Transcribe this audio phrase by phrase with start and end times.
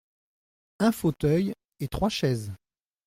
[0.79, 2.51] Un fauteuil et trois chaises.